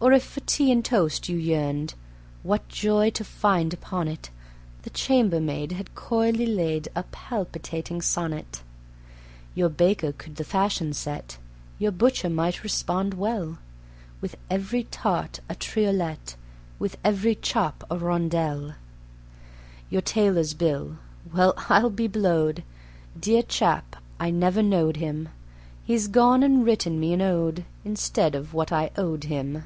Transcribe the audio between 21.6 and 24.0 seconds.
I'll be blowed! Dear chap!